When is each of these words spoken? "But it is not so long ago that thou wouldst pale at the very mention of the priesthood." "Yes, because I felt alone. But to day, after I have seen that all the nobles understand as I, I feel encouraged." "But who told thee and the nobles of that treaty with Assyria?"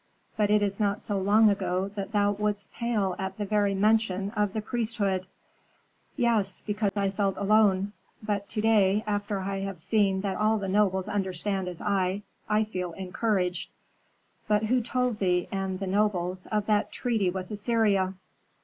"But 0.35 0.49
it 0.49 0.63
is 0.63 0.79
not 0.79 0.99
so 0.99 1.19
long 1.19 1.47
ago 1.51 1.87
that 1.93 2.11
thou 2.11 2.31
wouldst 2.31 2.73
pale 2.73 3.13
at 3.19 3.37
the 3.37 3.45
very 3.45 3.75
mention 3.75 4.31
of 4.31 4.53
the 4.53 4.59
priesthood." 4.59 5.27
"Yes, 6.17 6.63
because 6.65 6.97
I 6.97 7.11
felt 7.11 7.37
alone. 7.37 7.93
But 8.23 8.49
to 8.49 8.61
day, 8.61 9.03
after 9.05 9.37
I 9.41 9.59
have 9.59 9.77
seen 9.79 10.21
that 10.21 10.37
all 10.37 10.57
the 10.57 10.67
nobles 10.67 11.07
understand 11.07 11.67
as 11.67 11.81
I, 11.83 12.23
I 12.49 12.63
feel 12.63 12.93
encouraged." 12.93 13.69
"But 14.47 14.63
who 14.63 14.81
told 14.81 15.19
thee 15.19 15.47
and 15.51 15.79
the 15.79 15.85
nobles 15.85 16.47
of 16.47 16.65
that 16.65 16.91
treaty 16.91 17.29
with 17.29 17.51
Assyria?" 17.51 18.15